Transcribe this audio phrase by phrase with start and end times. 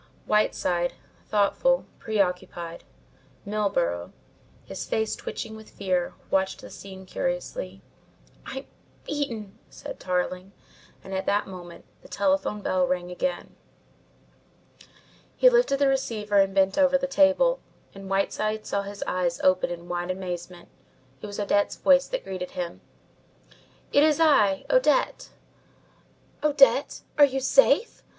[0.25, 0.95] Whiteside,
[1.27, 2.85] thoughtful, preoccupied;
[3.45, 4.11] Milburgh,
[4.65, 7.83] his face twitching with fear, watched the scene curiously.
[8.43, 8.65] "I'm
[9.05, 10.53] beaten," said Tarling
[11.03, 13.55] and at that moment the telephone bell rang again.
[15.35, 17.59] He lifted the receiver and bent over the table,
[17.93, 20.67] and Whiteside saw his eyes open in wide amazement.
[21.21, 22.81] It was Odette's voice that greeted him.
[23.93, 25.29] "It is I, Odette!"
[26.43, 27.01] "Odette!
[27.19, 28.01] Are you safe?